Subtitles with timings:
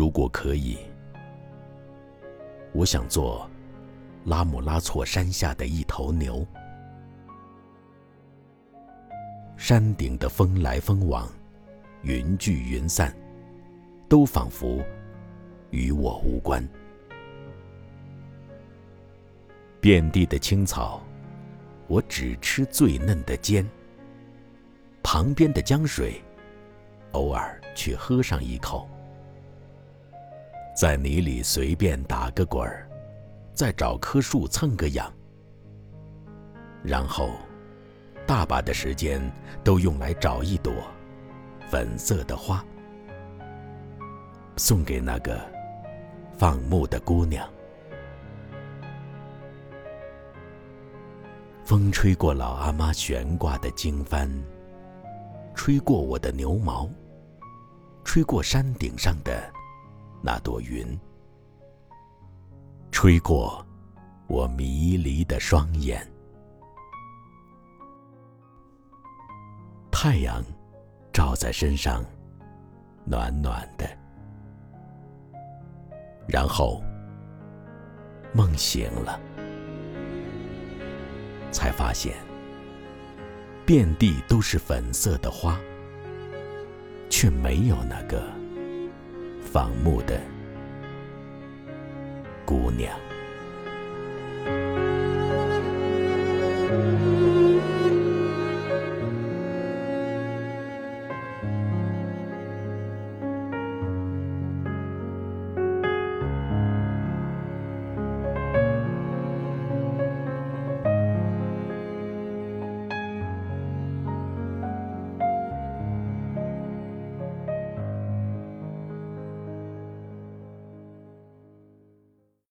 [0.00, 0.78] 如果可以，
[2.72, 3.46] 我想做
[4.24, 6.42] 拉姆拉措山下的一头牛。
[9.58, 11.28] 山顶的风来风往，
[12.00, 13.14] 云聚云散，
[14.08, 14.82] 都仿佛
[15.68, 16.66] 与我无关。
[19.82, 21.02] 遍地的青草，
[21.88, 23.68] 我只吃最嫩的尖。
[25.02, 26.18] 旁边的江水，
[27.12, 28.88] 偶尔去喝上一口。
[30.80, 32.88] 在泥里随便打个滚儿，
[33.52, 35.12] 再找棵树蹭个痒，
[36.82, 37.32] 然后。
[38.26, 39.20] 大把的时间
[39.62, 40.72] 都用来找一朵
[41.68, 42.64] 粉色的花，
[44.56, 45.38] 送给那个
[46.38, 47.46] 放牧的姑娘。
[51.62, 54.30] 风吹过老阿妈悬挂的经幡，
[55.54, 56.88] 吹过我的牛毛，
[58.02, 59.52] 吹过山顶上的
[60.22, 60.86] 那朵云，
[62.90, 63.64] 吹过
[64.26, 66.06] 我迷离的双眼。
[69.90, 70.42] 太阳
[71.12, 72.04] 照在身上，
[73.04, 73.88] 暖暖的。
[76.28, 76.82] 然后
[78.32, 79.20] 梦醒了，
[81.50, 82.14] 才发现
[83.66, 85.58] 遍地都是粉色的花，
[87.08, 88.22] 却没有那个
[89.40, 90.20] 放牧的
[92.44, 93.09] 姑娘。